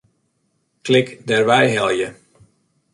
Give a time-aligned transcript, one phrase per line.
[0.85, 2.09] Klik Dêrwei helje.